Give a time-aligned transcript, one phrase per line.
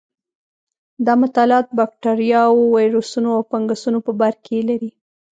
[1.05, 4.91] دا مطالعات بکټریاوو، ویروسونو او فنګسونو په برکې لري.